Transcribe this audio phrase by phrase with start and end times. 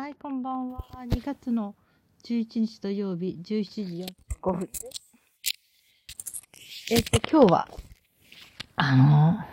[0.00, 0.82] はい、こんばんは。
[1.10, 1.74] 2月の
[2.24, 4.06] 11日土曜日、17時
[4.40, 4.90] 45分です。
[6.90, 7.68] えっと、今日は、
[8.76, 9.44] あの、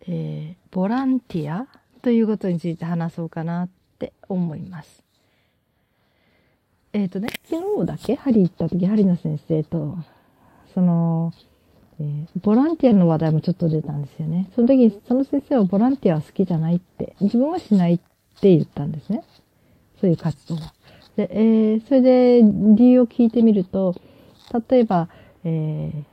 [0.00, 1.68] えー、ボランティア
[2.02, 3.68] ということについて話そうかなっ
[4.00, 5.04] て思います。
[6.92, 9.96] えっ、とね、昨日だけハリー行った時、ハリーの先生と、
[10.74, 11.32] その、
[12.00, 14.50] えボランティアの話題もちょっと出たんですよね。
[14.54, 17.98] その時に、その先生はボランティアは好きじゃないって、自分はしないっ
[18.40, 19.22] て言ったんですね。
[20.00, 20.72] そういう活動は。
[21.16, 23.94] で、えーそれで理由を聞いてみると、
[24.70, 25.08] 例えば、
[25.44, 26.04] えー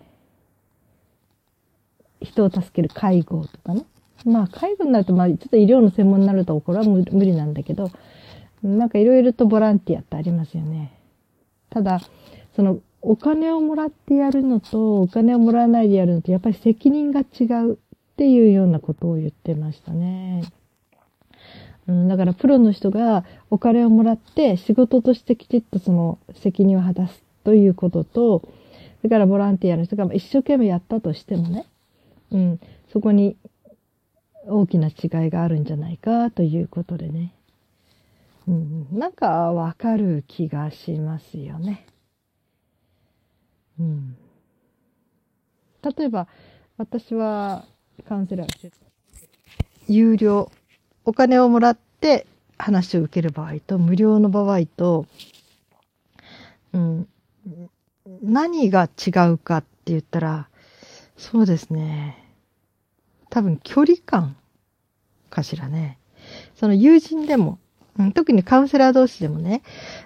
[2.22, 3.86] 人を助ける介護とかね。
[4.26, 7.92] まあ、介護になると、まあ、ちょっと医療の専門になると、これは無無理なんだけど、
[8.64, 10.94] なんかいろいろとボランティアってありますよね。
[11.70, 12.02] ただ、
[12.56, 17.78] その、お金をもらってやるのと、お金をもらわないでやるのと、やっぱり責任が違うっ
[18.18, 20.44] ていうようなことを言ってましたね。
[21.88, 28.42] うん、だからプロの人がお金をもらって仕事としてきちっとその責任を果たすということと、
[28.98, 31.66] それからボランティアの人が一生懸命やったとしてもね、
[32.32, 32.60] うん、
[32.92, 33.38] そこに
[34.48, 37.34] 大きな違いがあるんじゃないかということでね。
[38.48, 41.86] うん、なんかわかる気がしますよね。
[43.80, 44.18] うん。
[45.84, 46.28] 例えば、
[46.78, 47.66] 私は
[48.08, 48.72] カウンセラー
[49.88, 50.52] 有料、
[51.06, 55.06] お金をもらって話を受ける場合と、無料の場合と、
[56.74, 57.08] うん、
[58.22, 60.50] 何が違うかって言ったら、
[61.16, 62.24] そうですね。
[63.30, 64.36] 多分距離感
[65.30, 65.98] かしらね。
[66.56, 67.60] その友人でも、
[68.00, 69.64] うん特にカウンセラー同士でもね、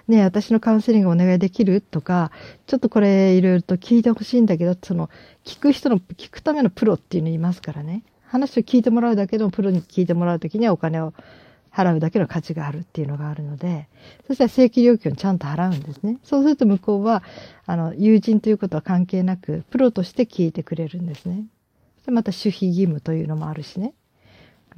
[0.08, 2.30] ね私のカウンセリングお願いできるとか、
[2.66, 5.10] ちょっとこれいろいろと聞いてほしいんだけど、その、
[5.44, 8.02] 聞く人の、聞くためのプロっていうのいますからね。
[8.24, 11.12] 話を聞いてもらうだけでもプロに聞いてもらうときにはお金を
[11.70, 13.88] 払うだけの価値があるっていうのがあるので、
[14.26, 16.18] そしたら正規料金をちゃんと払うんですね。
[16.22, 17.22] そうすると向こうは、
[17.66, 21.44] あの、友人ということは関係なく、プロとして聞いてくれるんですね。
[22.04, 23.94] でまた守秘義務というのもあるしね。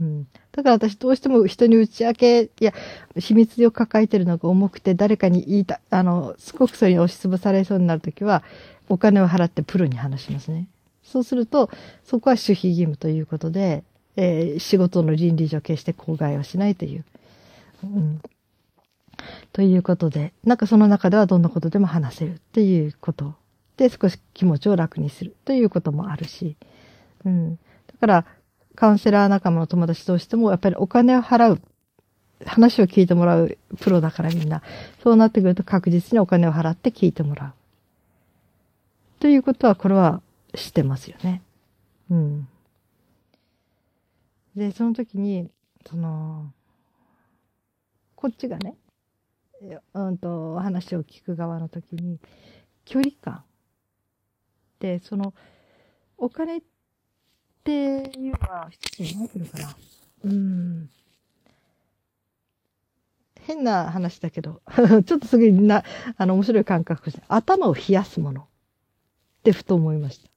[0.00, 0.28] うん。
[0.52, 2.72] だから私どうしても人に打ち明け、いや、
[3.16, 8.42] 秘密を抱えてるのが重くて誰かに言いた、あの、すごくそれに押しつぶされそうになるときは、
[8.88, 10.68] お金を払ってプロに話しますね。
[11.02, 11.70] そうすると、
[12.04, 13.84] そこは守秘義務ということで、
[14.16, 17.04] えー仕事の倫理上決して口外はしないという。
[17.82, 18.20] うん。
[19.52, 23.34] ということで、なんかその中ではどんなことでも話せるっていうこと
[23.76, 26.56] で少し気持ちを楽にするということもあるし、
[27.24, 27.56] うん。
[27.56, 27.58] だ
[28.00, 28.26] から、
[28.74, 31.60] カウンセラー仲間の友達としても、やっぱりお金を払う。
[32.46, 34.62] 話を聞いてもらうプロだからみんな。
[35.02, 37.52] そうなってくると確実にお金を払って聞いてもらう。
[39.20, 40.20] ということは、これは
[40.54, 41.42] してますよね。
[42.10, 42.48] うん。
[44.54, 45.48] で、その時に、
[45.86, 46.52] その、
[48.16, 48.76] こっちがね、
[49.94, 52.18] うんと、話を聞く側の時に、
[52.84, 53.44] 距離感。
[54.80, 55.32] で、その、
[56.18, 56.73] お金って
[57.64, 57.66] っ
[58.12, 59.76] ていうのは、一つに何ていうのかな。
[60.24, 60.90] うん。
[63.40, 64.60] 変な話だけど、
[65.06, 65.82] ちょっとすぐにな、
[66.18, 67.24] あの、面白い感覚ですね。
[67.28, 68.42] 頭を冷やすもの。
[68.42, 68.46] っ
[69.44, 70.28] てふと思いました。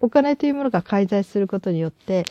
[0.00, 2.24] お金というものが介在することによって、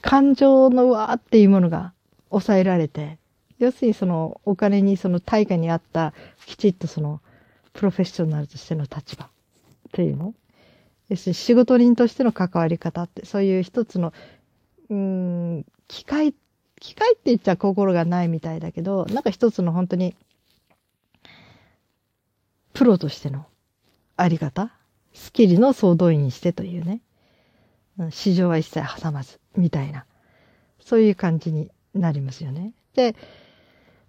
[0.00, 1.92] 感情のわーっていうものが
[2.30, 3.18] 抑えられて、
[3.58, 6.14] 要するにそのお金にその対価にあった
[6.46, 7.20] きちっとその
[7.74, 9.28] プロフェッショナルとしての立場っ
[9.92, 10.34] ていうの
[11.08, 14.12] 要するに仕事人としての関わり方ってそういう一つの
[14.90, 16.34] うん機械
[16.80, 20.14] 機械って言っちゃ心がないみたいだけどなんか一つの本当に
[22.74, 23.46] プロとしての
[24.16, 24.72] あり方
[25.14, 27.00] スキルの総動員にしてというね
[28.10, 30.04] 市場は一切挟まずみたいな
[30.80, 32.72] そういう感じになりますよね。
[32.94, 33.16] で、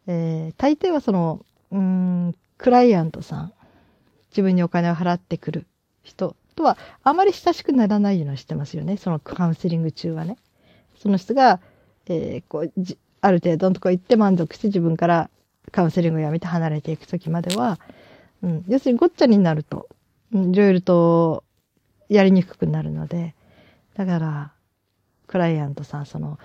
[0.05, 3.53] えー大抵はその、うん、クライアントさん、
[4.29, 5.65] 自分にお金を払ってくる
[6.03, 8.97] 人とは、あまり親しくならないようにしてますよね。
[8.97, 10.37] そのカウンセリング中はね。
[10.97, 11.61] その人が、
[12.07, 15.29] えーこう、じある程度のとこ行って満足して自分から
[15.71, 17.79] カウンセリングをやめて離れていくときまでは、
[18.41, 19.87] うん、要するにごっちゃになると、
[20.33, 21.43] うんいろいろと
[22.09, 23.35] やりにくくなるので、
[23.95, 24.51] だから、
[25.27, 26.39] クライアントさん、その、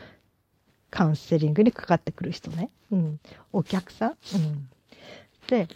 [0.91, 2.71] カウンセリングにかかってくる人ね。
[2.91, 3.21] うん。
[3.53, 4.11] お客さん。
[4.11, 4.69] うん。
[5.49, 5.69] で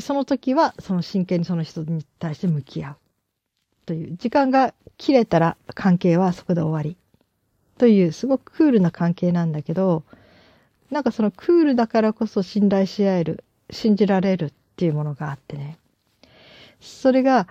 [0.00, 2.96] その時は、その真剣にその人に対して向き合う。
[3.86, 4.16] という。
[4.16, 6.96] 時間が切れたら関係はそこで終わり。
[7.78, 10.02] という、すごくクールな関係なんだけど、
[10.90, 15.78] なんかそのクールだからこそ信頼し合える、信じられるっていうものがあってね。
[16.80, 17.48] それが、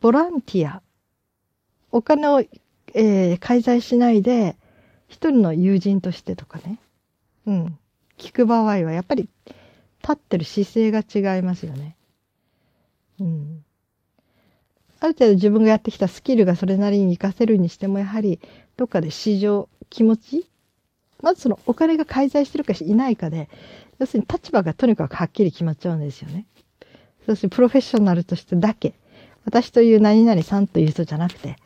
[0.00, 0.82] ボランティア。
[1.90, 2.40] お金を、
[2.94, 4.56] えー介在しないで、
[5.08, 6.78] 一人の友人としてとかね。
[7.46, 7.78] うん。
[8.18, 9.28] 聞く場合はやっぱり
[10.06, 11.96] 立ってる姿勢が違いますよね。
[13.20, 13.64] うん。
[15.00, 18.38] ある程度自分がやってきたスキルがそれなりに活かせるにしても、やはり
[18.76, 20.48] どっかで市場、気持ち
[21.22, 23.48] まずそのお金が介在してるかいないかで、
[23.98, 26.46] 要するに立場がとにかくはっきり決まっちゃうんですよね。
[27.26, 28.94] 要するプロフェッショナルとしてだけ、
[29.44, 31.56] 私という何々さんという人じゃなくて、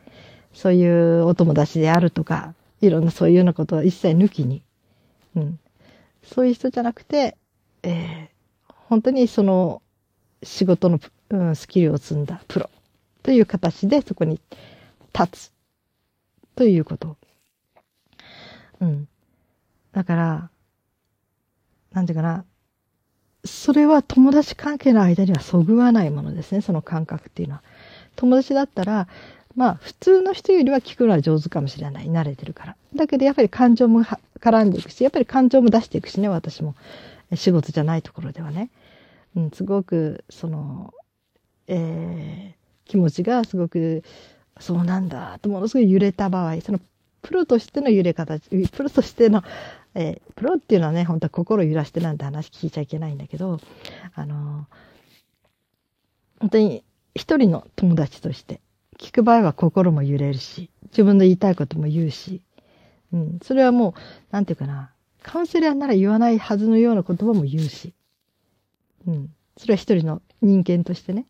[0.53, 4.63] そういうお友達であるとか、いろんなそういうようなことは一切抜きに、
[5.35, 5.59] うん。
[6.23, 7.37] そういう人じゃなくて、
[7.83, 8.30] え、
[8.91, 9.81] 本当にその
[10.43, 10.99] 仕事の、
[11.29, 12.69] うん、スキルを積んだプロ
[13.23, 14.41] という形でそこに
[15.17, 15.51] 立つ
[16.57, 17.15] ということ。
[18.81, 19.07] うん。
[19.93, 20.49] だから、
[21.93, 22.43] なんていうかな。
[23.45, 27.63] それは友達関係の間にはそぐわないものですね、その感覚っていうのは。
[28.17, 29.07] 友達だったら、
[29.55, 32.07] まあ普通の人よりは聞くのは上手かもしれない。
[32.07, 32.75] 慣れてるから。
[32.93, 36.75] だけどやっぱり感情も絡んでいくし、やっぱり感情も出していくしね、私も。
[37.35, 38.69] 仕事じゃないところではね。
[39.35, 40.93] うん、すごく、その、
[41.67, 44.03] えー、気持ちがすごく、
[44.59, 46.79] そうなんだ、とものすごい揺れた場合、その
[47.21, 49.43] プロとしての揺れ方、プロとしての、
[49.93, 53.59] えー、プロっていうのはね、本当は心揺らしてなんて話聞いちゃいけないんだけど、
[54.15, 54.67] あの
[56.39, 58.61] 本当に一人の友達として、
[58.97, 62.41] 聞く場合は心も揺れるし、自分の言いたいことも言うし、
[63.13, 63.93] うん、それはもう、
[64.31, 64.91] なんていうかな、
[65.21, 67.93] カウンセラーなら言わないはずのような言葉も言うし、
[69.07, 71.25] うん、それは一人の人間としてね。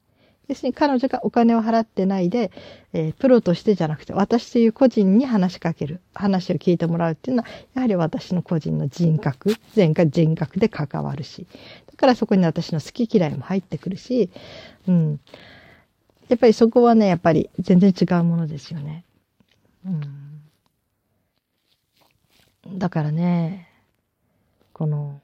[0.48, 2.52] 要するに彼女がお金を払ってないで、
[2.92, 11.48] えー、プロとしてじゃなくて、私という個人に話しかける、話を聞いてもらうっていうのは、やはり私の個人の人格、前回人格で関わるし、
[11.90, 14.30] だからそこに私の好き嫌いも入ってくるし、
[14.88, 15.22] うん。
[16.28, 19.06] やっぱりそこはね、やっぱり全然違うものですよね。
[19.86, 20.42] うん。
[22.78, 23.68] だからね、
[24.74, 25.22] この、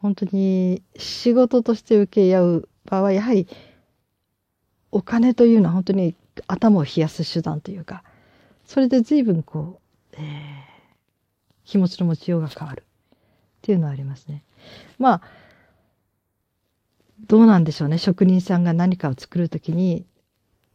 [0.00, 3.48] 本当に仕事として受け合う場合、やはり
[4.90, 6.14] お金というのは本当に
[6.46, 8.04] 頭を冷やす手段というか、
[8.64, 9.80] それで随分こ
[10.12, 10.22] う、えー、
[11.64, 13.18] 気持ちの持ちようが変わるっ
[13.62, 14.44] ていうのはありますね。
[14.98, 15.22] まあ、
[17.26, 17.98] どうなんでしょうね。
[17.98, 20.06] 職人さんが何かを作るときに、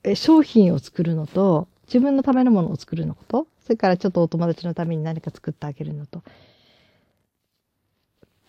[0.03, 6.23] え商品を作るのと、自分のためのものを作るのこと、それからちょっとお友達のために何か作ってあげるのと、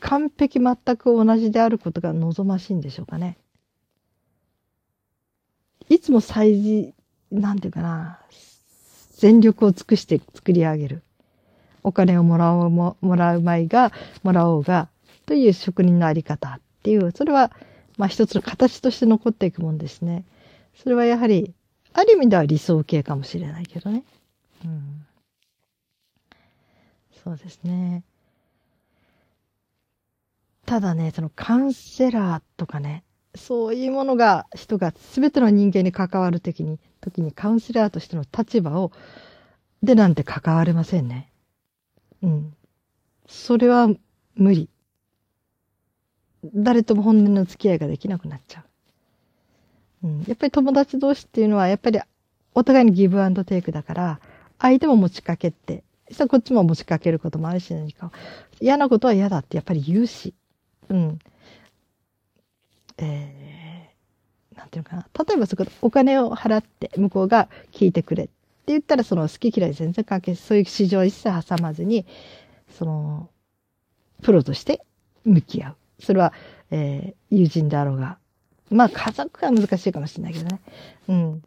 [0.05, 3.39] 完璧全く同じであることが望ましいんでしょうかね。
[5.89, 6.95] いつも最事、
[7.31, 8.21] なんていうかな、
[9.17, 11.03] 全力を尽くして作り上げる。
[11.83, 13.93] お金をもらおうも、もらう前が、
[14.23, 14.89] もらおうが、
[15.25, 17.51] という職人のあり方っていう、それは、
[17.97, 20.25] まあ一つの形として残っていくもんですね。
[20.77, 21.55] それはやはり、
[21.95, 24.05] ある意味では理想形かもしれないけどね。
[24.67, 25.07] うん。
[27.25, 28.03] そうですね。
[30.67, 38.93] ただね、そのカウンセラーとかね、そういうものが、人が全ての人間に関わる時に、時にカウンセラーとしての立場を、
[39.83, 41.31] でなんて関われませんね。
[42.23, 42.55] うん。
[43.27, 43.89] それは
[44.37, 44.69] 無理。
[46.55, 48.65] 誰とも本音の付き合いができなくなっちゃ
[50.03, 50.07] う。
[50.07, 50.25] うん。
[50.27, 52.01] やっぱり友達同士っていうのは、やっぱり
[52.55, 54.21] お互いにギブアンドテイクだから、
[54.59, 58.13] 相手も持ちかけて、そしたらこっちも持ちかけることもあるし何か。
[58.61, 60.35] 嫌なことは嫌だってやっぱり言うし。
[60.89, 61.19] うん。
[62.99, 65.07] えー、なんていうのかな。
[65.27, 68.33] 例えばそこ、お金を払って向こうが聞いてくれって
[68.69, 72.07] 言ったら、その好き嫌い全然関係そういう市場一切挟まずに、
[72.71, 73.29] その、
[74.23, 74.85] プロとして
[75.25, 75.77] 向き合う。
[76.03, 76.33] それは、
[76.71, 78.19] えー、友人であろうが。
[78.71, 80.61] まあ、家族は難しいかもしれないけどね。
[81.09, 81.43] うん。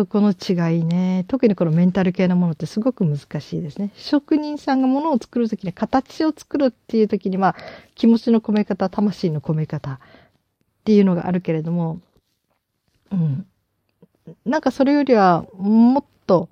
[0.00, 1.26] そこの違いね。
[1.28, 3.92] 特にこのメンタル系のものってすごく難しいですね。
[3.96, 7.54] 職人さんがものを作るときに、形を作るっていうときには、
[7.94, 9.98] 気持ちの込め方、魂の込め方っ
[10.84, 12.00] ていうのがあるけれども、
[13.12, 13.46] うん。
[14.46, 16.48] なんかそれよりは、もっと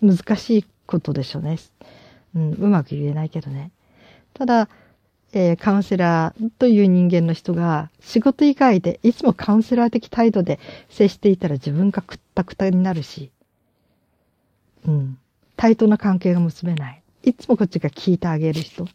[0.00, 1.58] 難しいことでしょうね。
[2.36, 3.72] うん、うまく言えないけどね。
[4.34, 4.68] ただ、
[5.36, 13.32] えー、カウンセラーという人間の人が仕事以外でいつもカウンセラー的態度で接していたら自分がくったくたになるし、
[14.86, 15.18] うん。
[15.56, 17.02] 対等な関係が結べない。
[17.24, 18.86] いつもこっちが聞いてあげる人。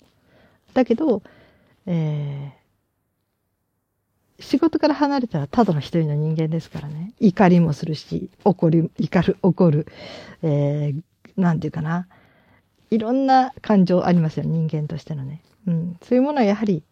[0.73, 1.21] だけど、
[1.85, 7.11] えー、仕事から離れたらただの一人の人間ですからね。
[7.19, 9.87] 怒りもするし、怒る、怒る、怒る、
[10.41, 12.07] えー、なんていうかな。
[12.89, 15.41] いろんな感情ありますよ、人間としてのね。
[15.67, 16.83] うん、そういうものはやはり、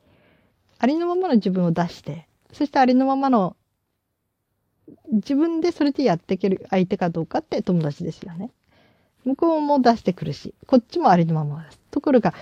[0.79, 3.55] ありのままの自分を出して、そしてありのままの、
[5.11, 8.51] 自分でそれでやっていける相手かどうかって友達ですよね。
[9.25, 11.79] 向こうも出してくるし、こっちもありのままです。
[11.91, 12.33] ところが、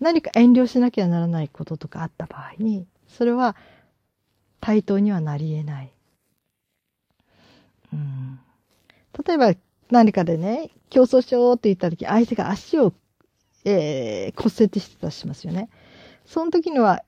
[0.00, 3.56] 何か遠慮しなきゃならないこととかあった場合に、それは
[4.60, 5.92] 対等にはなり得ない。
[7.92, 8.38] うん、
[9.26, 9.54] 例えば
[9.90, 12.92] 何かでね、競争しようって言った時、相手が足を、
[13.64, 15.68] えー、骨折してたしますよね。
[16.26, 17.02] その時には、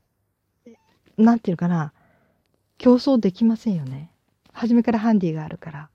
[1.19, 1.93] なんていうかな、
[2.79, 4.11] 競争できませんよね。
[4.53, 5.91] 初めからハンディがあるから。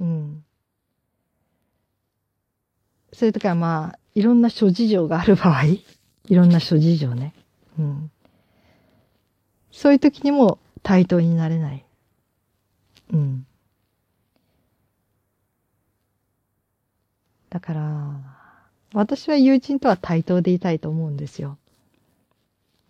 [0.00, 0.44] うん。
[3.12, 5.84] それとかまあ、いろんな諸事情がある場合、い
[6.30, 7.34] ろんな諸事情ね。
[7.78, 8.10] うん。
[9.70, 11.84] そういう時にも対等になれない。
[13.12, 13.46] うん。
[17.52, 18.18] だから、
[18.94, 21.58] 私は友人とは対等でいたいと思うんですよ。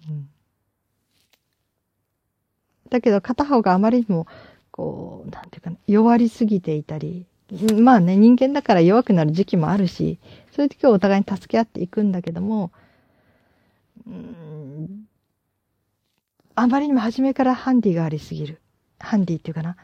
[0.09, 0.29] うん。
[2.89, 4.29] だけど片方があまりにも、
[4.71, 7.27] こう、なんていうか、弱りすぎていたり、
[7.81, 10.21] まあね、人間だから弱くなる時期もあるし、
[10.53, 12.71] そういう時はお互いに助け合っていくんだけども、
[14.07, 15.07] うん
[16.55, 18.61] あまりにも初めからハンディがありすぎる。
[19.01, 19.77] ハンディっていうかな。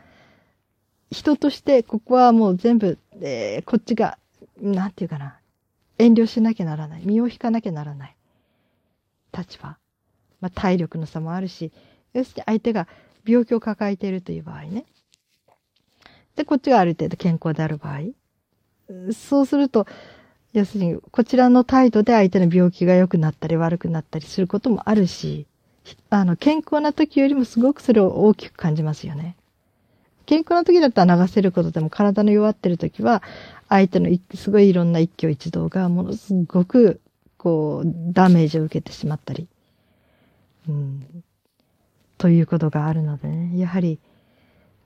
[1.10, 4.18] 人としてここはもう全部、えー、こっちが、
[4.60, 5.38] なんていうかな。
[5.98, 7.02] 遠慮しなきゃならない。
[7.04, 8.16] 身を引かなきゃならない。
[9.36, 9.76] 立場。
[10.40, 11.72] まあ体力の差もあるし、
[12.12, 12.86] 要するに相手が
[13.26, 14.84] 病気を抱えているという場合ね。
[16.36, 18.00] で、こっちがある程度健康である場合。
[19.12, 19.86] そうすると、
[20.52, 25.46] 要するに、こちらの態度で相手の病気が良くなったり悪くなったりすることもあるし、
[26.10, 29.36] あの、健康な時よりもすごくそれを大きく感じますよね。
[30.28, 33.22] 健康な時だったら流せることでも体の弱ってる時は、
[33.70, 37.00] 相手のすごいいろんな一挙一動がものすごく、
[37.38, 39.48] こう、ダメージを受けてしまったり、
[40.68, 41.24] うん、
[42.18, 44.00] ということがあるのでね、やはり、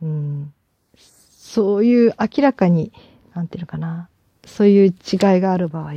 [0.01, 0.55] うん、
[0.97, 2.93] そういう明らかに、
[3.35, 4.09] なんていうのかな、
[4.47, 4.95] そういう違い
[5.41, 5.95] がある場合、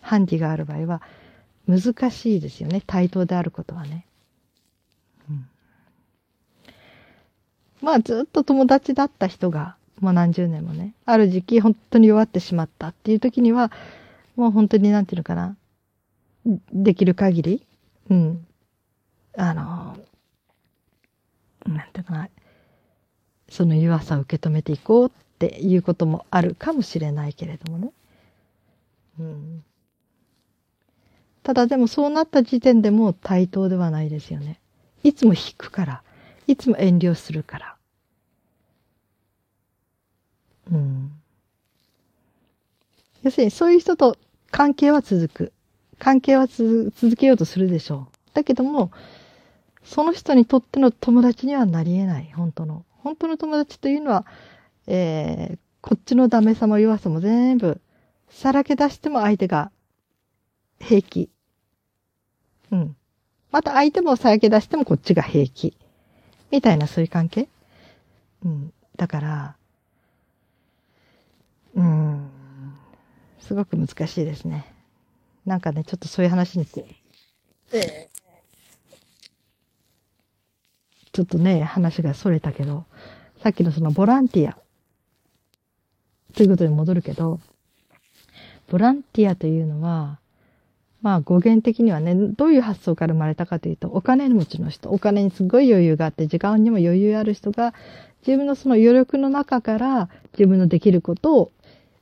[0.00, 1.02] ハンディがある場合は、
[1.66, 2.84] 難しいですよね。
[2.86, 4.05] 対等であることはね。
[7.86, 13.70] まあずっと友達だった人が、もう何十年もね、ある時期本当に弱ってしまったっていう時には、
[14.34, 15.56] もう本当になんていうのかな、
[16.72, 17.66] できる限り、
[18.10, 18.44] うん、
[19.36, 19.96] あの、
[21.64, 22.28] なんていうかな、
[23.48, 27.92] その弱さを受け止めていこうっていうこともあるかもしれないけれどもね。
[29.20, 29.64] うん、
[31.44, 34.58] ただでもそうなった時点でもう対等ではないですよね。
[35.04, 36.02] いつも引くから、
[36.48, 37.75] いつも遠慮するから。
[40.72, 41.12] うん。
[43.22, 44.16] 要するにそういう人と
[44.50, 45.52] 関係は続く。
[45.98, 48.16] 関係は続けようとするでしょう。
[48.34, 48.90] だけども、
[49.82, 52.30] その人にとっての友達にはなり得ない。
[52.34, 52.84] 本当の。
[52.98, 54.26] 本当の友達というのは、
[54.86, 57.80] えー、こっちのダメさも弱さも全部、
[58.28, 59.70] さらけ出しても相手が
[60.80, 61.30] 平気。
[62.70, 62.96] うん。
[63.52, 65.76] また相手もさらけ出してもこっちが平気。
[66.50, 67.48] みたいなそういう関係
[68.44, 68.72] うん。
[68.96, 69.55] だから、
[71.76, 72.30] うん。
[73.38, 74.66] すごく難しいですね。
[75.44, 76.82] なんかね、ちょっとそういう話につい
[77.70, 78.10] て、
[81.12, 82.84] ちょっとね、話が逸れたけど、
[83.42, 84.58] さっきのそのボランティア
[86.34, 87.40] ということに戻るけど、
[88.68, 90.18] ボランティアというのは、
[91.02, 97.74] まあ語源的にはね、どういう発想から生まれたかというと、お金持ちの人、お金にすごい余裕があって、時間にも余裕ある人が、
[98.26, 101.52] 自分のその余力の中から自分のできることを、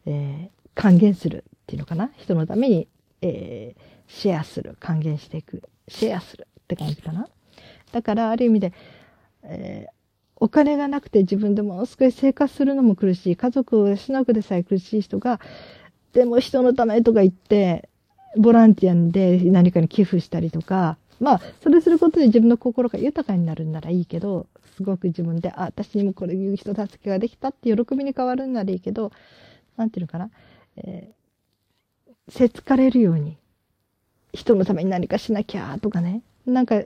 [0.07, 2.11] えー、還元するっていうのかな？
[2.17, 2.89] 人のために、
[3.23, 7.29] えー、シェアする、還元していく、シェアするって感じかな？
[7.93, 8.73] だから、ある意味で、
[9.43, 9.93] えー、
[10.37, 13.97] お金がなくて自分でもう少し生活するのも苦しい、家族を養
[14.27, 15.41] うでさえ苦しい人が、
[16.13, 17.89] でも人のためとか言って、
[18.37, 29.13] ボランティアで何かに寄付したりとか、まあ、それすることで自分の心が豊かになるんならいいけど、すごく自分で、あ、私にもこれいう人助けができたって喜びに変わるんならいいけど、
[29.77, 30.31] なんていうのかな、
[30.77, 33.37] えー、せつかれるように、
[34.33, 36.83] 人のために何かしなきゃとかね、なんか、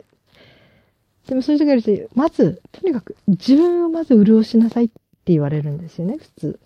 [1.27, 4.95] でもそういう人がいると、まず、とにかく自分をまず潤しなさいって
[5.27, 6.61] 言われるんですよね、普通。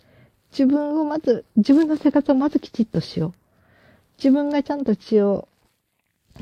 [0.52, 3.32] 自分をまず、自分の生活をまずきちっとしよう。
[4.18, 5.48] 自分がちゃんと血を、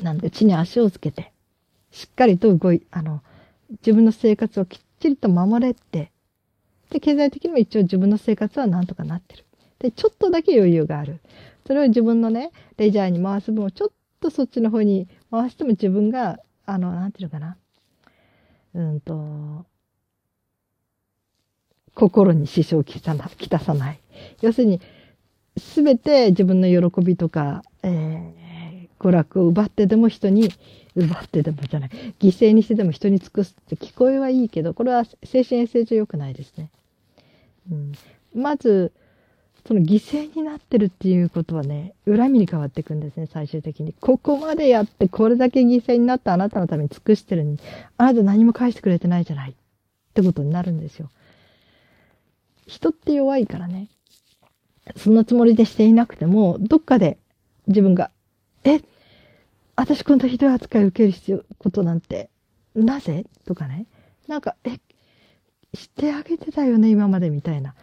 [0.03, 1.33] なんで地に足をつけて、
[1.91, 3.23] しっかりと動い、あの、
[3.83, 6.11] 自分の生活をきっちりと守れって、
[6.91, 9.45] で、経済的にも一応自分の生活はなんとかなってる。
[9.81, 11.21] で、ちょっとだけ余裕がある。
[11.67, 13.89] それを自分のね、レジャーに回す分をちょっ
[14.21, 17.57] とそっちの方に回しても自分が、あの、なんていうのかな。
[18.75, 19.65] うんと、
[21.95, 24.01] 心に支障をきたさない。
[24.43, 24.81] 要するに、
[25.57, 30.51] すべて自分の喜びとか、えー、娯楽を奪ってでも人に、
[30.97, 36.71] 奪ってでもじゃない、犠牲にしてでも人に尽くすって聞こえはいいけど、これは精神衛生上良くないですね。
[37.71, 37.93] うん、
[38.35, 38.93] まず、
[39.67, 43.95] その犠牲になってるっていうことはね、恨みに変わっていくんですね、最終的に。
[44.01, 47.59] ここまでやって、これだけ犠牲になったあなたのために尽くしてるに、
[47.97, 49.51] あなた何も返してくれてないじゃない。
[49.51, 49.55] っ
[50.15, 51.09] てことになるんですよ。
[52.67, 53.89] 人って弱いからね。
[54.97, 57.19] そんなつもりでしていなくても、どっかで
[57.67, 58.11] 自分が、
[58.65, 58.81] え、
[59.77, 62.29] 私こんなひどい扱いを受ける必要、ことなんて、
[62.75, 63.25] なぜ？
[63.45, 63.87] とかね。
[64.27, 64.79] なんか、え、
[65.75, 67.75] してあげてたよね、今までみたいな。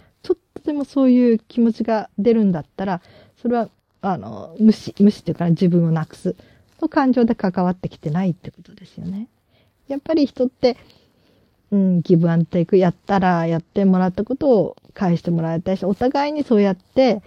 [0.78, 3.02] もそういう気持ちが出るんだったら、
[3.42, 3.70] それは、
[4.02, 6.36] あの、無視、無視っていうか、自分をなくす
[6.82, 9.28] の感情で関わってきてないってことですよね。
[9.88, 10.78] やっぱり人って、
[11.72, 17.22] うん、ギブアンテイクやったらやってもらったことを返してもらいたいし、お互いにそうやって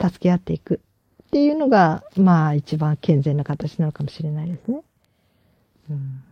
[0.00, 0.80] 助け合っていく
[1.26, 4.82] っていうのが、まあ一番健全な形なのかもしれないですね。
[5.90, 6.22] うん、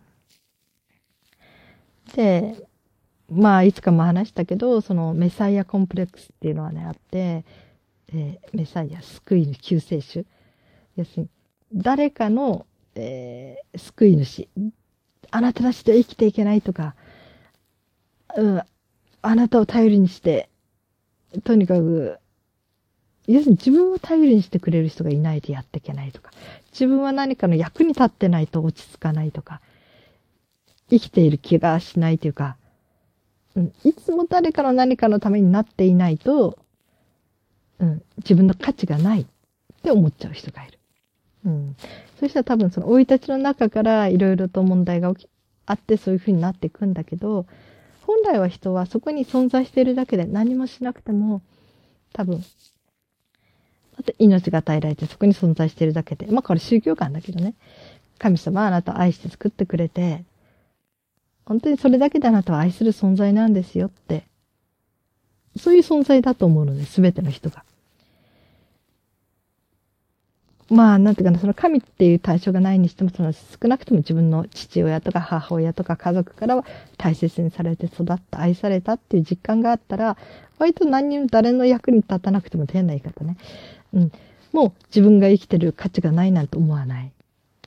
[2.15, 2.68] で、
[3.31, 7.45] まあいつかも話したけど、そのメサイアコンプレックスっていうのはね、あって、
[8.13, 10.25] えー、メサイア、救い主、救世主。
[10.97, 11.29] 要するに、
[11.75, 14.49] 誰かの、えー、救い主。
[15.31, 16.95] あなたたちと生きていけないとか、
[18.37, 18.63] うん、
[19.21, 20.49] あなたを頼りにして、
[21.45, 22.19] とにかく、
[23.27, 26.31] 要するに自分を頼りにしてくれる人がいないとやっていけないとか、
[26.73, 29.61] 自分は何かの役に立ってないと落ち着かないとか、
[30.89, 32.57] 生きている気がしないというか、
[33.59, 36.59] うん、いつも誰かの何かのためになっていないと、
[37.81, 39.27] うん、自分の価値がないっ
[39.83, 40.79] て思っちゃう人がいる。
[41.45, 41.77] うん。
[42.21, 45.29] そしたら多分その生い立ちの中からいろいろと問題が起き、
[45.67, 47.47] あってそういうふうになっていくんだけど、
[48.07, 51.43] 本来は人はそこに存在しているだけで何もしなくても、
[52.13, 52.43] 多分、ま
[54.05, 57.55] ず命が与えられてそこに存在しているだけで、まあこれ宗教観だけどね、
[58.19, 60.25] 神様あなたを愛して作ってくれて、
[61.49, 64.27] 本当にそれだけであなたは愛する存在なんですよって、
[65.57, 67.65] そういう存在だと思うので、すべての人が。
[70.69, 76.67] まあ、なんていうかな、その神っていう対象がないにしても、その少なくとも自分の父親とか母親とか家族からは
[76.99, 80.19] 大切にされて育った、愛されたっていう実感があったら、
[80.59, 83.39] 割と何にも誰の役に立たなくても変な言い方ね。
[83.95, 84.13] うん。
[84.53, 87.11] もう自分が生きてる価値がないなんて思わない。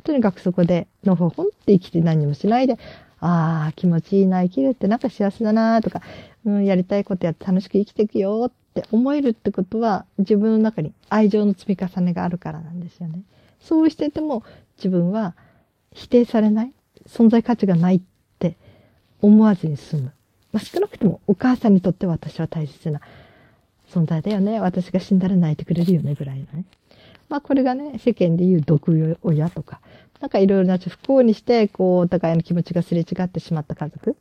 [0.04, 2.78] とにかくそこで、のほほんって生きて何もしないで、
[3.22, 6.02] ああ、気持ちいいな、生きるってなんか幸せだなとか、
[6.44, 13.22] うん、やりたいことやって楽しく生きていくよって思えるってことは自分の中に愛情の積み重ねがあるからなんですよね。
[13.62, 14.44] そうしてても
[14.78, 15.36] 自分は
[15.94, 16.74] 否定されない、
[17.08, 18.02] 存在価値がないっ
[18.40, 18.58] て
[19.22, 20.12] 思わずに済む。
[20.52, 23.02] まあ、少なくともお母さんにとって私は大切な
[23.90, 24.60] 存在だよね。
[24.60, 26.66] 私が死んだら泣いてくれるよねぐらいのね。
[27.30, 29.80] まあこれがね、世間で言う毒親とか、
[30.22, 34.16] なんかいろいろな不幸にして、こう、お互いの気持ちがすれ違ってしまった家族。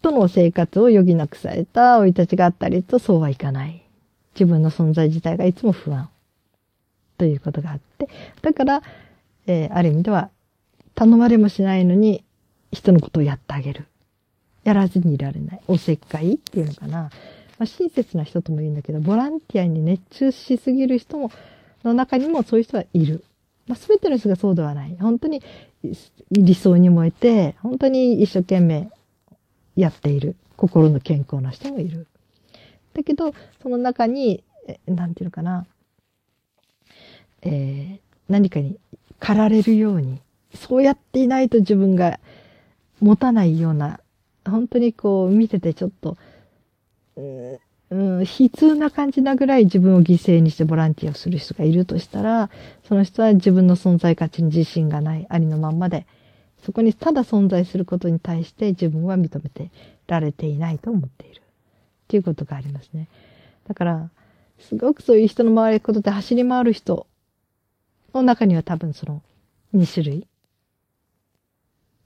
[0.00, 3.82] との生活を余儀なくされた生い立ちがあったりとそうはいかない。
[4.34, 6.08] 自分の存在自体がいつも不安。
[7.18, 8.08] ということがあって。
[8.42, 8.82] だから、
[9.46, 10.30] えー、ある意味では、
[10.94, 12.24] 頼まれもしないのに
[12.70, 13.86] 人のことをやってあげる。
[14.64, 15.60] やらずにいられない。
[15.66, 17.10] おせっかいっていうのかな。
[17.58, 21.30] まあ、親切な人とも言うんだけど、ボランティアに熱中しすぎる人も、
[21.84, 23.24] の中にもそういう人はいる。
[23.66, 24.96] まあ、全ての人がそうではない。
[25.00, 25.42] 本当に
[26.30, 28.90] 理想に燃えて、本当に一生懸命
[29.76, 30.36] やっている。
[30.56, 32.06] 心の健康な人もいる。
[32.94, 34.44] だけど、その中に、
[34.86, 35.66] なんていうのかな、
[37.42, 38.78] えー、何かに
[39.18, 40.20] 駆られるように、
[40.54, 42.20] そうやっていないと自分が
[43.00, 44.00] 持たないような、
[44.44, 46.16] 本当にこう見ててちょっと、
[47.16, 47.58] うん、
[47.92, 52.50] うん悲痛な感じなぐらい自分を犠牲にしてボランティアをする人がいるとしたら、
[52.88, 56.06] その人は自分の存在価値に自信がない、ありのまんまで、
[56.64, 59.70] そこにただ存在することに対して自分は認めて
[60.06, 61.40] られていないと思っている。
[61.40, 61.44] っ
[62.08, 63.08] ていうことがありますね。
[63.68, 64.10] だから、
[64.58, 67.06] すごくそういう人の周りことで走り回る人
[68.14, 69.22] の中には多分その
[69.74, 70.26] 2種類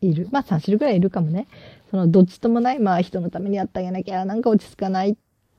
[0.00, 0.28] いる。
[0.32, 1.46] まあ3種類ぐらいいるかもね。
[1.90, 5.16] そのどっちともない、まあ人のためにやってあげなきゃなんか落ち着かない。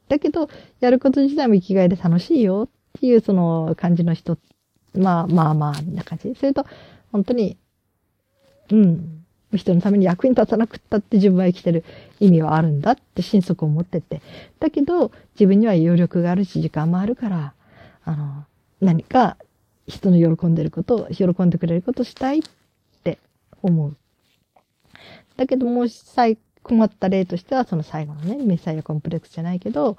[0.07, 4.37] だけど、やること自体も生きがいで楽しいよっていうその感じの人。
[4.93, 6.33] まあまあまあ、みんな感じ。
[6.35, 6.65] それと、
[7.11, 7.57] 本当に
[8.71, 9.23] うん。
[9.55, 11.85] 人のために役に立たなくったって自分は生きてる
[12.19, 14.21] 意味はあるんだって心底思ってて。
[14.59, 17.53] だけど、自分には余力があるし、時間もあるから、
[18.03, 18.45] あの、
[18.81, 19.37] 何か
[19.87, 22.41] 人の喜んでることを、喜んでくれることしたいっ
[23.03, 23.19] て
[23.61, 23.95] 思う。
[25.37, 26.37] だけどもう最
[26.67, 29.97] 困った例としては、その最後のね、メサイアコンプレックスじゃないけど、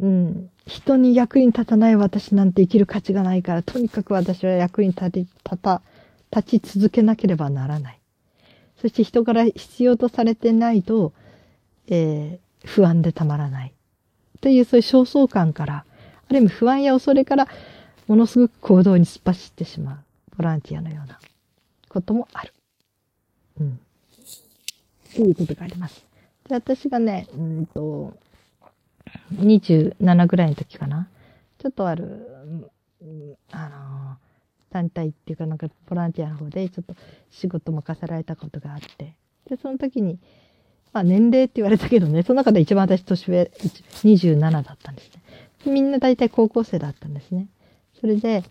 [0.00, 5.82] うん、人に役に立たない私なんて生きる価値がないから、とにかく私は役に立て、立た、
[6.34, 8.00] 立ち続けなければならない。
[8.80, 11.12] そして人から必要とされてないと、
[11.88, 13.72] えー、不安でたまらない。
[14.40, 15.84] というそういう焦燥感から、
[16.28, 17.48] ある意味不安や恐れから、
[18.06, 19.98] ものすごく行動に突っ走ってしまう。
[20.36, 21.18] ボランティアのような
[21.88, 22.52] こともある。
[23.60, 23.80] うん。
[25.14, 26.04] そういうことがあります。
[26.48, 28.14] で、私がね、うんと、
[29.34, 31.08] 27ぐらいの時かな。
[31.58, 32.66] ちょっとある、
[33.50, 34.16] あの、
[34.70, 36.94] 団体っていうかなんかボランティアの方でちょっと
[37.30, 39.14] 仕事任せられたことがあって。
[39.48, 40.18] で、その時に、
[40.92, 43.50] まあ年齢って言われたけどね、その中で一番私年上、
[44.02, 45.22] 27だったんですね。
[45.72, 47.46] みんな大体高校生だったんですね。
[48.00, 48.42] それで、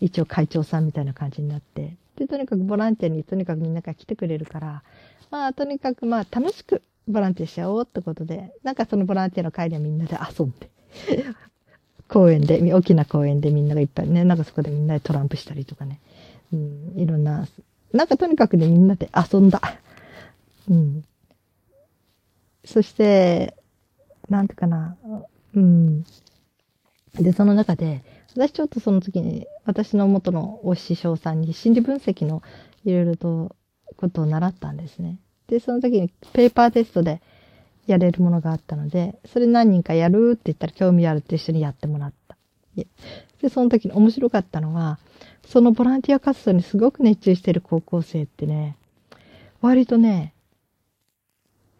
[0.00, 4.82] 一応会長さんみたいな感じになって、で、とにかくボランティアにとにかくみんなが来てくれるから、
[5.30, 10.68] まあ、とにかくまあ、楽しくボランティアしちゃおうってことで、なんかそのボランティアの会にはみんなで遊んで、
[12.08, 15.98] 公園で、大きな公園でみんながいっぱいね、なんかそこでみんなでトランプしたりとかね、
[16.52, 17.48] うん、いろんな、
[17.94, 19.62] なんかとにかくね、みんなで遊んだ。
[20.68, 21.04] うん。
[22.66, 23.56] そして、
[24.28, 24.94] なんていうかな、
[25.54, 26.04] うん。
[27.14, 28.02] で、その中で、
[28.36, 32.42] 私ちょっとその時に、私の元のお師匠さんに心理分析の
[32.84, 33.56] いろいろと
[33.96, 35.18] ことを習ったんですね。
[35.48, 37.20] で、その時にペーパーテストで
[37.86, 42.36] やれるものがあったので、それ何人かやるって言ったら興味あるって一緒にやってもらった。
[43.42, 44.98] で、その時に面白かったのは、
[45.46, 48.76] そのボランティア活動にすごく熱中してる高校生ってね、
[49.60, 50.34] 割とね、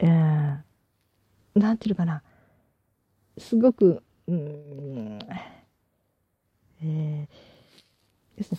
[0.00, 0.58] えー、
[1.54, 2.22] なんていうのかな、
[3.38, 5.18] すごく、うん、
[6.82, 8.58] えーですね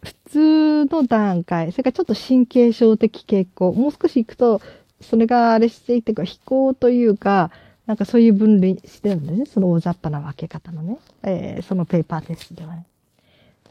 [0.00, 4.60] 普通の段階、それからちょっと神経症的傾向、もう少し行くと、
[5.00, 7.50] それがあれしていてか、飛行というか、
[7.86, 9.46] なんかそういう分類してるんですね。
[9.46, 10.98] その大雑把な分け方のね。
[11.24, 12.86] えーそのペーパーテストではね。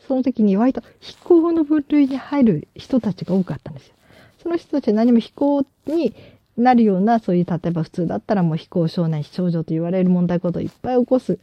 [0.05, 3.93] その時に割と飛行の分類に入る人たちが多かったんですよ。
[4.43, 6.13] その人たちは何も飛行に
[6.57, 11.39] なるような、そういう、例えば普通だったらもう飛行少年、少女と言われる問題行動をいっぱい起こす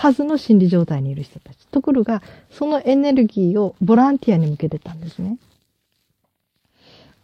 [0.00, 1.66] はずの心理状態にいる人たち。
[1.66, 5.36] ところが、そのエネルギーをボランティアに向けてたんですね。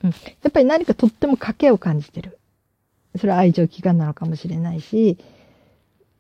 [0.04, 0.10] うん。
[0.10, 0.16] や
[0.50, 2.38] っぱり何かとっても賭けを感じてる。
[3.16, 5.16] それは愛情祈願なのかもしれないし、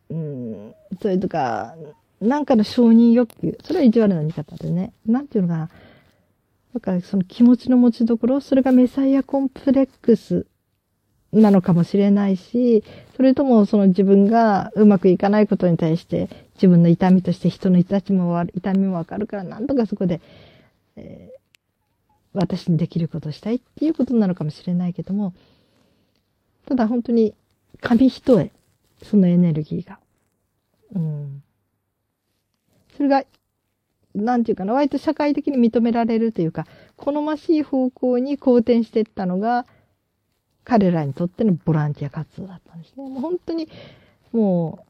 [0.08, 1.74] うん、それとか、
[2.22, 3.58] なんかの承認欲求。
[3.62, 4.94] それは意地悪な見方でね。
[5.04, 5.70] なんていうのかな。
[6.72, 10.46] だからその気持ちの持ちどころ、それがメサイアコンプレックス
[11.40, 12.84] なのかもしれないし、
[13.16, 20.20] それともその自分がうまくいかないことに対して自分の痛みとして人の痛みもわ痛みもわかるからなんとかそこで、
[20.96, 21.36] えー
[22.36, 25.32] 私にできることをしたいっていうことなのかもしれないけども、
[26.66, 27.34] ただ本当に
[27.80, 28.50] 紙一重、
[29.02, 29.98] そのエネルギーが。
[30.94, 31.42] うん。
[32.96, 33.24] それが、
[34.14, 39.66] なんていうかな、割と社会的に認められるというか、好ましい方向に好転していったのが、
[40.66, 43.08] 彼らにとってのボランティア活動だったんですね。
[43.08, 43.68] もう本当に、
[44.32, 44.86] もう、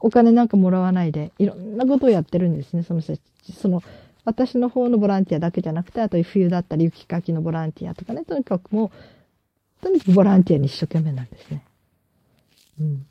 [0.00, 3.52] お金なんかもらわないで、いろんなことをやってるんですね、その人たち。
[3.52, 3.80] その、
[4.24, 11.64] 私の方のボランティアだけじゃなくて、あと冬だったり雪かきのボランティアとかね、とにかくもう、とにかくボランティアに一生懸命なんですね。
[12.80, 13.06] うん。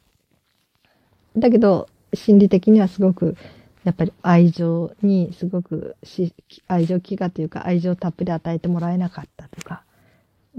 [1.37, 3.37] だけど、心理的にはすごく、
[3.85, 6.33] やっぱり愛情にすごくし、
[6.67, 9.83] 愛情飢餓というか愛情たっぷり与えてもらえなかったとか、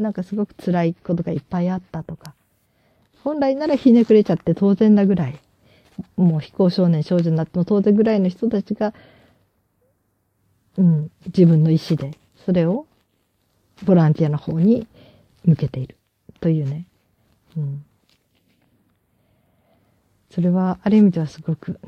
[0.01, 2.35] なんかすごく辛いことがいっぱいあったとか、
[3.23, 5.39] 本来ならひねくれちゃって当然なぐらい、
[6.17, 8.95] もう非行少年少女になっても当然ぐらいの人たちが、
[10.79, 12.87] うん、自分の意思で、それを
[13.85, 14.87] ボランティアの方に
[15.45, 15.97] 向けている
[16.41, 16.87] というね。
[17.57, 17.85] うん。
[20.31, 21.79] それはある意味ではすごく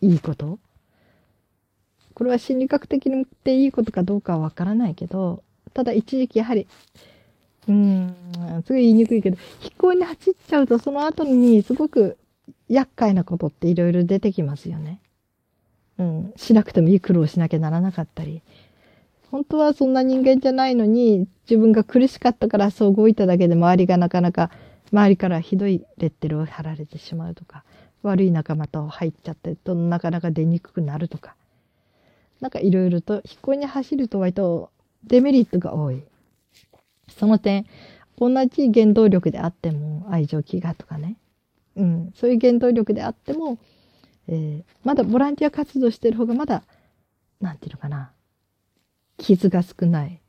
[0.00, 0.58] いいこと。
[2.14, 5.42] これは心理学的に言っていいことかどうかはわからないけど、
[5.76, 6.66] ただ一時期やはり、
[7.68, 8.14] うーん、
[8.66, 12.16] すごい言いにくいけど、飛行に走っちゃうとその後にすごく
[12.70, 15.02] 厄介なことっていろいろ出てきますよね。
[15.98, 18.40] うん、しなくてもいい苦労しなきゃならなかったり。
[19.30, 24.50] 本当はそんな人間じゃないのに、自分が苦しかったからそう動いただけで周りがなかなか、
[24.92, 27.64] 周りからひどいレッテルを貼られてしまうとか、
[28.02, 31.34] 悪い仲間と入っちゃってとなかなか出にくくなるとか。
[32.40, 34.70] なんかいろいろと飛行に走ると割と
[35.04, 36.02] デメリットが多い。
[37.08, 37.66] その点、
[38.18, 41.16] 同じ原動力であっても、愛情飢餓とかね。
[41.76, 43.58] うん、そういう原動力であっても、
[44.28, 46.62] えーまだボランティア活動してる方がまだ、
[47.40, 48.12] なんていうのかな。
[49.18, 50.20] 傷が少ない。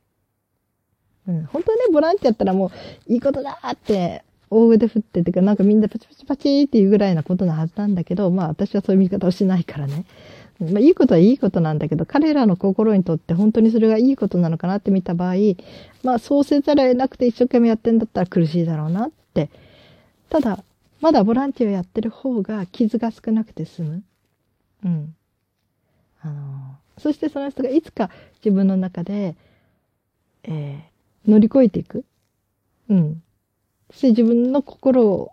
[1.27, 2.71] うん、本当はね、ボランティアったらも
[3.07, 10.05] う、いいことだーって大腕振っててか、なんかみんなパチパチパチっていうぐらいなことなはずなんだけど、まあ私はそういう見方をしないからね。
[10.59, 15.35] まあいいことはいいことなんだけど、彼らの心にとって本当にそれがいいことなのかなって見た場合、
[16.03, 19.49] まあそうせざるを得なくて一生懸命やってんだったら苦しいだろうなって。
[20.29, 20.63] ただ、
[20.99, 24.03] まだボランティアをやってる方が傷が少なくて済む。
[24.83, 25.15] うん。
[26.21, 28.09] あの、そしてその人がいつか
[28.43, 29.35] 自分の中で、
[30.43, 32.03] えー、乗り越えていく。
[32.89, 33.21] うん。
[33.91, 35.31] そして自分の心を、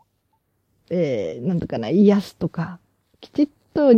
[0.91, 2.79] えー、なんとかな、癒すとか、
[3.21, 3.91] きちっと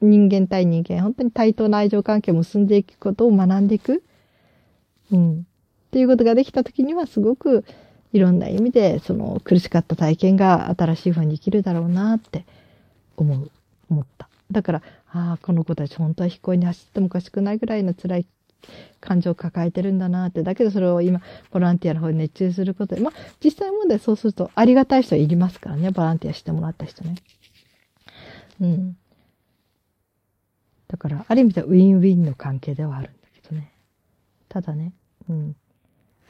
[0.00, 4.02] 人間対人間、本当に対等な愛情関係を結んでいくことを学んでいく。
[5.12, 5.40] うん。
[5.40, 5.44] っ
[5.90, 7.64] ていうことができたときにはすごく
[8.12, 12.44] いろんな意味でその苦しかった体験が新しい風に生きるだろうなって
[13.16, 13.50] 思う、
[13.90, 14.28] 思った。
[14.50, 14.82] だから、
[15.12, 18.26] ああ、この子たち本当は飛行に走ってもおかしくないぐらいの辛い
[19.00, 20.42] 感情を抱えてるんだなって。
[20.42, 27.16] だけどそれを今、ボランティアの方に熱中することで、まあ、実際問題そうするとありがたい人はいりますからね、ボランティアしてもらった人ね。
[28.60, 28.96] うん。
[30.88, 33.72] だから、ある意味ではウィンウィンの関係ではあるんだけどね。
[34.48, 34.92] ただね、
[35.28, 35.56] うん。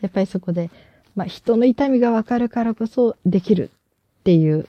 [0.00, 0.70] やっぱりそこで、
[1.14, 3.70] まあ、人の痛みがわかるからこそできる
[4.20, 4.66] っていう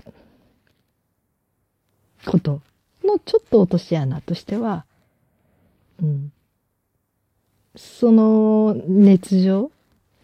[2.26, 2.62] こと
[3.04, 4.86] のちょっと落とし穴としては、
[6.02, 6.32] うん。
[7.76, 9.72] その熱情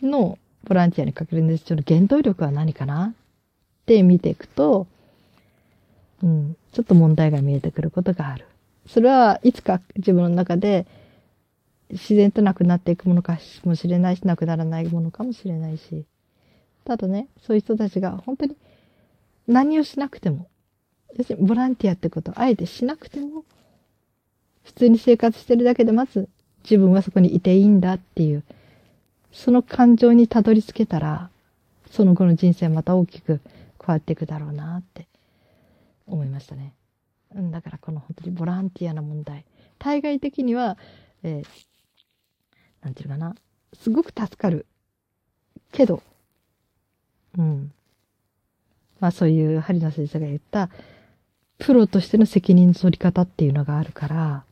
[0.01, 3.13] のボランティアにかける熱情の原動力は何かなっ
[3.85, 4.87] て見ていくと、
[6.23, 8.45] うん、ちょっと問題が見えてくることがある。
[8.87, 10.85] それはいつか自分の中で
[11.89, 16.05] 自然となくなっていくものかもしれないし、なくならないものかもしれないし。
[16.85, 18.57] ただね、そういう人たちが本当に
[19.47, 20.47] 何をしなくても、
[21.15, 23.45] 要するにボランティアってことをあえてしなくても、
[24.63, 26.29] 普通に生活してるだけでまず
[26.63, 28.43] 自分はそこにいていいんだっていう、
[29.31, 31.29] その感情にたどり着けたら、
[31.89, 33.39] その後の人生また大きく
[33.85, 35.07] 変わっていくだろうなって
[36.07, 36.73] 思いましたね。
[37.41, 39.45] ん、だからこの本当にボランティアな問題。
[39.79, 40.77] 対外的には、
[41.23, 41.45] えー、
[42.81, 43.35] なんていうかな、
[43.73, 44.65] すごく助かる。
[45.71, 46.01] けど、
[47.37, 47.71] うん。
[48.99, 50.69] まあそういう針野先生が言った、
[51.57, 54.43] プロとしての責任の取り方っていうのがあるから、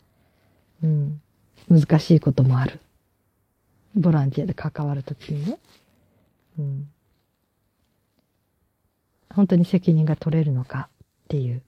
[0.83, 1.21] うん。
[1.69, 2.79] 難しいこともある。
[3.95, 5.57] ボランティアで関わるときにね。
[6.57, 6.89] うん。
[9.33, 10.89] 本当に責任が取れるのか
[11.25, 11.61] っていう。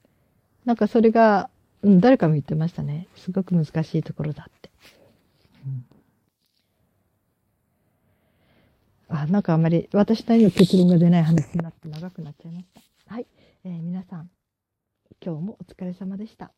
[0.64, 1.50] なんかそれが、
[1.82, 3.08] うん、誰かも言ってましたね。
[3.16, 4.70] すごく難しいところだって。
[9.10, 12.80] うん、あ、なんかあまり私なりの結論が出ない話になって長くなっちゃいました。
[13.12, 13.26] はい。
[13.64, 14.30] えー、皆さん、
[15.24, 16.52] 今日もお疲れ様でした。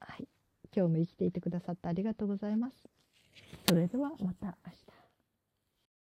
[0.00, 0.28] はい。
[0.74, 2.76] 今日も生きていてくださってありがとうございます。
[3.68, 4.95] それではまた明日。